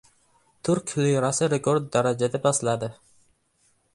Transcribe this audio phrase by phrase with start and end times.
[0.67, 2.93] Turk lirasi rekord darajada pastladi